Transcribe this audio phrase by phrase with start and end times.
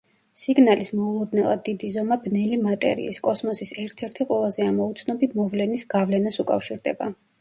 [0.43, 7.17] სიგნალის მოულოდნელად დიდი ზომა ბნელი მატერიის, კოსმოსის ერთ-ერთი ყველაზე ამოუცნობი მოვლენის, გავლენას უკავშირდება.